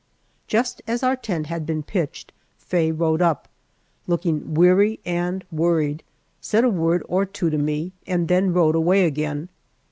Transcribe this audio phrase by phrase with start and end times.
[0.47, 3.47] Just as our tent had been pitched Faye rode up,
[4.07, 6.01] looking weary and worried,
[6.39, 9.49] said a word or two to me, and then rode away again.